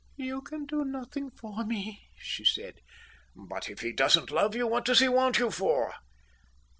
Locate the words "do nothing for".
0.65-1.63